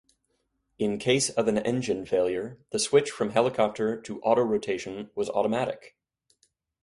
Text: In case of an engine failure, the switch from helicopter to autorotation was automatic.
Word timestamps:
In 0.79 0.97
case 0.97 1.29
of 1.29 1.47
an 1.47 1.59
engine 1.59 2.07
failure, 2.07 2.57
the 2.71 2.79
switch 2.79 3.11
from 3.11 3.29
helicopter 3.29 4.01
to 4.01 4.19
autorotation 4.21 5.11
was 5.13 5.29
automatic. 5.29 5.95